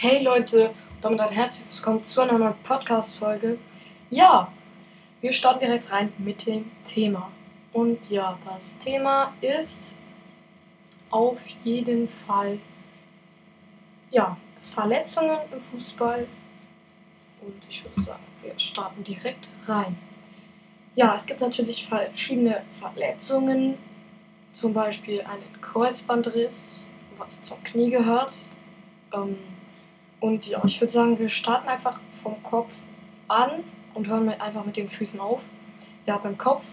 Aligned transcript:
Hey 0.00 0.22
Leute, 0.22 0.72
damit 1.00 1.18
ein 1.18 1.32
herzliches 1.32 1.78
Willkommen 1.78 2.04
zu 2.04 2.20
einer 2.20 2.38
neuen 2.38 2.54
Podcast-Folge. 2.62 3.58
Ja, 4.10 4.52
wir 5.20 5.32
starten 5.32 5.58
direkt 5.58 5.90
rein 5.90 6.12
mit 6.18 6.46
dem 6.46 6.70
Thema. 6.84 7.32
Und 7.72 8.08
ja, 8.08 8.38
das 8.44 8.78
Thema 8.78 9.32
ist 9.40 9.98
auf 11.10 11.40
jeden 11.64 12.06
Fall 12.06 12.60
ja, 14.12 14.36
Verletzungen 14.60 15.36
im 15.50 15.60
Fußball. 15.60 16.28
Und 17.40 17.66
ich 17.68 17.82
würde 17.82 18.00
sagen, 18.00 18.22
wir 18.42 18.56
starten 18.56 19.02
direkt 19.02 19.48
rein. 19.66 19.98
Ja, 20.94 21.16
es 21.16 21.26
gibt 21.26 21.40
natürlich 21.40 21.88
verschiedene 21.88 22.62
Verletzungen, 22.70 23.76
zum 24.52 24.74
Beispiel 24.74 25.22
einen 25.22 25.60
Kreuzbandriss, 25.60 26.88
was 27.16 27.42
zum 27.42 27.60
Knie 27.64 27.90
gehört. 27.90 28.46
Ähm, 29.12 29.36
und 30.20 30.46
ja, 30.46 30.62
ich 30.64 30.80
würde 30.80 30.92
sagen, 30.92 31.18
wir 31.18 31.28
starten 31.28 31.68
einfach 31.68 32.00
vom 32.12 32.42
Kopf 32.42 32.82
an 33.28 33.62
und 33.94 34.08
hören 34.08 34.26
mit, 34.26 34.40
einfach 34.40 34.64
mit 34.64 34.76
den 34.76 34.88
Füßen 34.88 35.20
auf. 35.20 35.44
Ja, 36.06 36.18
beim 36.18 36.36
Kopf 36.36 36.66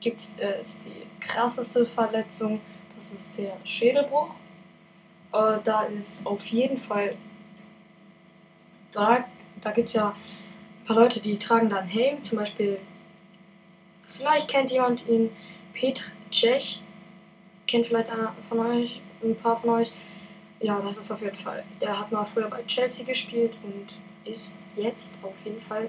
gibt 0.00 0.20
es 0.20 0.38
äh, 0.38 0.62
die 0.84 1.06
krasseste 1.20 1.86
Verletzung, 1.86 2.60
das 2.94 3.12
ist 3.12 3.36
der 3.36 3.56
Schädelbruch. 3.64 4.30
Äh, 5.32 5.58
da 5.62 5.84
ist 5.84 6.26
auf 6.26 6.46
jeden 6.46 6.78
Fall, 6.78 7.14
da, 8.92 9.24
da 9.60 9.70
gibt 9.70 9.88
es 9.88 9.94
ja 9.94 10.08
ein 10.10 10.84
paar 10.86 10.96
Leute, 10.96 11.20
die 11.20 11.38
tragen 11.38 11.70
da 11.70 11.76
einen 11.78 11.88
Helm, 11.88 12.22
zum 12.24 12.38
Beispiel, 12.38 12.78
vielleicht 14.02 14.48
kennt 14.48 14.70
jemand 14.72 15.06
ihn, 15.06 15.30
Petr 15.72 16.02
Cech, 16.32 16.82
kennt 17.66 17.86
vielleicht 17.86 18.10
einer 18.10 18.34
von 18.48 18.58
euch, 18.58 19.00
ein 19.22 19.36
paar 19.36 19.60
von 19.60 19.70
euch. 19.70 19.92
Ja, 20.60 20.78
das 20.80 20.98
ist 20.98 21.10
auf 21.10 21.22
jeden 21.22 21.36
Fall. 21.36 21.64
Er 21.80 21.98
hat 21.98 22.12
mal 22.12 22.24
früher 22.26 22.48
bei 22.48 22.62
Chelsea 22.64 23.04
gespielt 23.04 23.56
und 23.62 23.98
ist 24.30 24.56
jetzt 24.76 25.14
auf 25.22 25.42
jeden 25.44 25.60
Fall. 25.60 25.88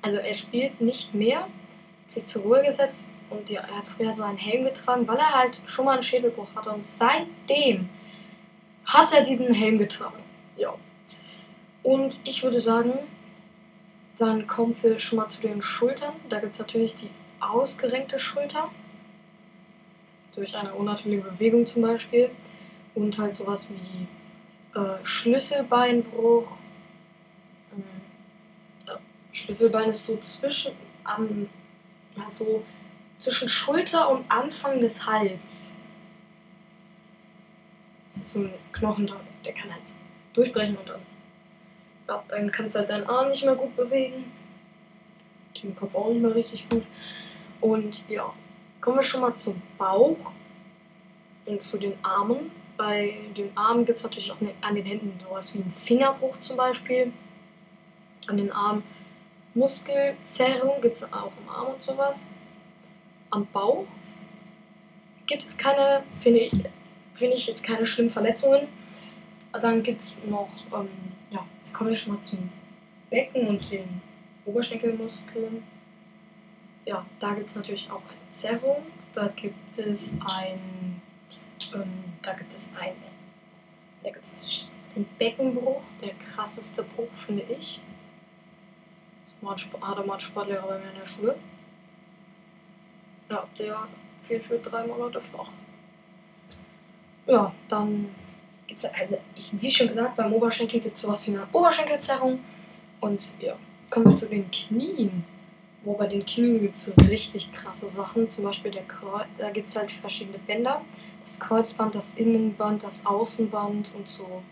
Also 0.00 0.18
er 0.18 0.34
spielt 0.34 0.80
nicht 0.80 1.12
mehr, 1.12 1.48
sich 2.06 2.26
zur 2.26 2.42
Ruhe 2.42 2.62
gesetzt 2.62 3.10
und 3.30 3.50
ja, 3.50 3.62
er 3.62 3.78
hat 3.78 3.86
früher 3.86 4.12
so 4.12 4.22
einen 4.22 4.38
Helm 4.38 4.64
getragen, 4.64 5.08
weil 5.08 5.16
er 5.16 5.34
halt 5.34 5.60
schon 5.66 5.86
mal 5.86 5.92
einen 5.92 6.02
Schädelbruch 6.02 6.54
hatte 6.54 6.70
und 6.70 6.84
seitdem 6.84 7.88
hat 8.84 9.12
er 9.12 9.22
diesen 9.22 9.52
Helm 9.52 9.78
getragen. 9.78 10.22
Ja. 10.56 10.74
Und 11.82 12.18
ich 12.24 12.42
würde 12.44 12.60
sagen, 12.60 12.92
dann 14.18 14.46
kommen 14.46 14.76
wir 14.82 14.98
schon 14.98 15.18
mal 15.18 15.28
zu 15.28 15.40
den 15.40 15.62
Schultern. 15.62 16.14
Da 16.28 16.38
gibt 16.38 16.54
es 16.54 16.60
natürlich 16.60 16.94
die 16.94 17.10
ausgerenkte 17.40 18.18
Schulter. 18.18 18.70
Durch 20.34 20.56
eine 20.56 20.74
unnatürliche 20.74 21.22
Bewegung 21.22 21.66
zum 21.66 21.82
Beispiel 21.82 22.30
und 22.94 23.18
halt 23.18 23.34
sowas 23.34 23.70
wie 23.70 24.78
äh, 24.78 25.04
Schlüsselbeinbruch. 25.04 26.58
Ähm, 27.72 27.84
ja, 28.86 28.98
Schlüsselbein 29.32 29.90
ist 29.90 30.06
so 30.06 30.16
zwischen 30.18 30.72
am 31.04 31.48
ja 32.16 32.28
so 32.28 32.64
zwischen 33.18 33.48
Schulter 33.48 34.10
und 34.10 34.30
Anfang 34.30 34.80
des 34.80 35.06
Hals. 35.06 35.76
Das 38.04 38.16
ist 38.16 38.28
so 38.28 38.40
ein 38.40 38.52
Knochen 38.72 39.06
da, 39.06 39.20
der 39.44 39.54
kann 39.54 39.72
halt 39.72 39.82
durchbrechen 40.34 40.76
und 40.76 40.88
dann 40.88 41.00
ja, 42.08 42.22
dann 42.28 42.50
kannst 42.50 42.74
du 42.74 42.80
halt 42.80 42.90
deinen 42.90 43.06
Arm 43.06 43.28
nicht 43.28 43.44
mehr 43.44 43.54
gut 43.54 43.74
bewegen. 43.76 44.30
Den 45.62 45.76
Kopf 45.76 45.94
auch 45.94 46.10
nicht 46.10 46.22
mehr 46.22 46.34
richtig 46.34 46.68
gut. 46.68 46.84
Und 47.60 48.02
ja, 48.08 48.32
kommen 48.80 48.96
wir 48.96 49.02
schon 49.02 49.20
mal 49.20 49.34
zum 49.34 49.62
Bauch 49.78 50.32
und 51.46 51.62
zu 51.62 51.78
den 51.78 51.94
Armen 52.04 52.50
bei 52.76 53.14
den 53.36 53.56
Armen 53.56 53.84
gibt 53.84 53.98
es 53.98 54.04
natürlich 54.04 54.32
auch 54.32 54.40
ne, 54.40 54.52
an 54.60 54.74
den 54.74 54.84
Händen 54.84 55.18
sowas 55.22 55.54
wie 55.54 55.62
einen 55.62 55.70
Fingerbruch 55.70 56.38
zum 56.38 56.56
Beispiel. 56.56 57.12
An 58.26 58.36
den 58.36 58.52
Armen 58.52 58.82
Muskelzerrung 59.54 60.80
gibt 60.80 60.96
es 60.96 61.12
auch 61.12 61.32
im 61.42 61.48
Arm 61.48 61.74
und 61.74 61.82
sowas. 61.82 62.30
Am 63.30 63.46
Bauch 63.46 63.86
gibt 65.26 65.42
es 65.42 65.56
keine, 65.58 66.02
finde 66.20 66.40
ich, 66.40 66.52
find 67.14 67.34
ich 67.34 67.46
jetzt 67.46 67.64
keine 67.64 67.86
schlimmen 67.86 68.10
Verletzungen. 68.10 68.68
Dann 69.52 69.82
gibt 69.82 70.00
es 70.00 70.26
noch, 70.26 70.50
ähm, 70.74 70.88
ja, 71.30 71.46
kommen 71.72 71.90
wir 71.90 71.96
schon 71.96 72.14
mal 72.14 72.22
zum 72.22 72.50
Becken 73.10 73.46
und 73.46 73.70
den 73.70 74.00
Oberschenkelmuskeln. 74.46 75.62
Ja, 76.86 77.04
da 77.20 77.34
gibt 77.34 77.50
es 77.50 77.56
natürlich 77.56 77.90
auch 77.90 78.02
eine 78.02 78.30
Zerrung. 78.30 78.86
Da 79.12 79.28
gibt 79.28 79.78
es 79.78 80.18
ein 80.24 81.00
ähm, 81.74 82.01
da 82.22 82.32
gibt 82.32 82.52
es 82.52 82.76
einen, 82.76 83.02
da 84.02 84.10
gibt 84.10 84.24
es 84.24 84.68
den 84.94 85.06
Beckenbruch, 85.18 85.82
der 86.00 86.14
krasseste 86.14 86.82
Bruch, 86.82 87.10
finde 87.16 87.42
ich. 87.42 87.80
Das 89.24 89.64
hatte 89.80 90.04
mal 90.04 90.14
ein 90.14 90.20
Sportlehrer 90.20 90.66
bei 90.66 90.78
mir 90.78 90.90
in 90.90 90.98
der 90.98 91.06
Schule. 91.06 91.36
Ja, 93.28 93.46
der 93.58 93.88
fiel 94.26 94.40
für 94.40 94.58
drei 94.58 94.86
Monate 94.86 95.20
flach. 95.20 95.50
Ja, 97.26 97.54
dann 97.68 98.14
gibt 98.66 98.78
es 98.78 98.84
eine, 98.92 99.18
ich, 99.34 99.50
wie 99.60 99.70
schon 99.70 99.88
gesagt, 99.88 100.16
beim 100.16 100.32
Oberschenkel 100.32 100.80
gibt 100.80 100.96
es 100.96 101.02
sowas 101.02 101.26
wie 101.26 101.32
eine 101.32 101.46
Oberschenkelzerrung. 101.52 102.40
Und 103.00 103.32
ja, 103.40 103.56
kommen 103.90 104.10
wir 104.10 104.16
zu 104.16 104.28
den 104.28 104.50
Knien. 104.50 105.24
Wo 105.84 105.94
bei 105.94 106.06
den 106.06 106.24
Knien 106.24 106.60
gibt 106.60 106.76
es 106.76 106.92
richtig 107.08 107.52
krasse 107.52 107.88
Sachen. 107.88 108.30
Zum 108.30 108.44
Beispiel 108.44 108.70
der 108.70 108.84
Kreuz, 108.84 109.26
da 109.38 109.50
gibt 109.50 109.68
es 109.68 109.76
halt 109.76 109.90
verschiedene 109.90 110.38
Bänder. 110.38 110.84
Das 111.22 111.40
Kreuzband, 111.40 111.94
das 111.94 112.16
Innenband, 112.16 112.82
das 112.84 113.04
Außenband 113.04 113.94
und 113.94 114.08
so. 114.08 114.42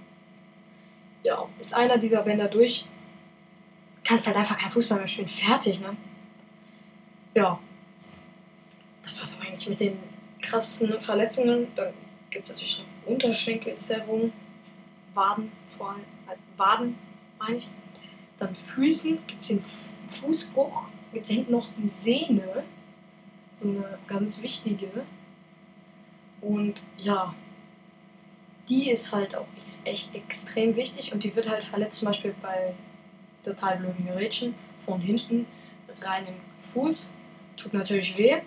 Ja, 1.22 1.48
ist 1.58 1.74
einer 1.74 1.98
dieser 1.98 2.22
Bänder 2.22 2.48
durch, 2.48 2.86
kannst 4.04 4.26
halt 4.26 4.36
einfach 4.36 4.58
kein 4.58 4.70
Fußball 4.70 4.98
mehr 4.98 5.08
spielen. 5.08 5.28
Fertig, 5.28 5.80
ne? 5.80 5.96
Ja. 7.34 7.60
Das 9.02 9.20
war's 9.20 9.38
eigentlich 9.40 9.68
mit 9.68 9.80
den 9.80 9.98
krassen 10.40 11.00
Verletzungen. 11.00 11.68
Dann 11.76 11.92
gibt 12.30 12.44
es 12.44 12.50
natürlich 12.50 12.78
noch 12.80 13.12
Unterschenkelzerrung, 13.12 14.32
Waden 15.14 15.52
vor 15.76 15.90
allem, 15.90 16.00
äh, 16.28 16.58
Waden 16.58 16.98
meine 17.38 17.58
ich. 17.58 17.68
Dann 18.38 18.54
Füßen 18.54 19.18
gibt 19.26 19.40
es 19.40 19.48
den 19.48 19.62
Fußbruch 20.08 20.88
Jetzt 21.12 21.30
hängt 21.30 21.50
noch 21.50 21.68
die 21.72 21.88
Sehne, 21.88 22.64
so 23.52 23.68
eine 23.68 23.98
ganz 24.06 24.42
wichtige. 24.42 24.88
Und 26.40 26.82
ja, 26.96 27.34
die 28.68 28.90
ist 28.90 29.12
halt 29.12 29.34
auch 29.34 29.46
echt 29.84 30.14
extrem 30.14 30.76
wichtig 30.76 31.12
und 31.12 31.24
die 31.24 31.34
wird 31.34 31.48
halt 31.48 31.64
verletzt, 31.64 31.98
zum 31.98 32.06
Beispiel 32.06 32.34
bei 32.40 32.74
total 33.44 33.78
blöden 33.78 34.06
Gerätschen 34.06 34.54
von 34.84 35.00
hinten 35.00 35.46
rein 36.02 36.26
im 36.26 36.34
Fuß. 36.60 37.14
Tut 37.56 37.74
natürlich 37.74 38.16
weh. 38.16 38.40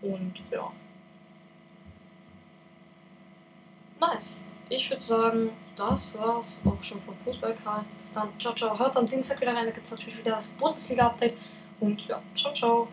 Und 0.00 0.34
ja. 0.50 0.72
Nice 4.00 4.46
ich 4.74 4.90
würde 4.90 5.02
sagen, 5.02 5.50
das 5.76 6.16
war's 6.18 6.62
auch 6.64 6.82
schon 6.82 7.00
vom 7.00 7.16
Fußballcast. 7.24 7.96
Bis 7.98 8.12
dann. 8.12 8.28
Ciao, 8.38 8.54
ciao. 8.54 8.78
Hört 8.78 8.96
am 8.96 9.06
Dienstag 9.06 9.40
wieder 9.40 9.54
rein. 9.54 9.66
Da 9.66 9.70
gibt 9.72 9.86
es 9.86 9.92
natürlich 9.92 10.18
wieder 10.18 10.32
das 10.32 10.48
Bundesliga-Update. 10.48 11.34
Und 11.80 12.06
ja, 12.08 12.22
ciao, 12.34 12.52
ciao. 12.52 12.88